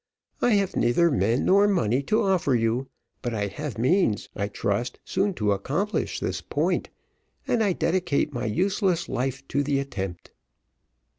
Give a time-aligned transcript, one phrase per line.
[0.41, 2.87] I have neither men nor money to offer to you,
[3.21, 6.89] but I have means, I trust, soon to accomplish this point,
[7.47, 10.31] and I dedicate my useless life to the attempt."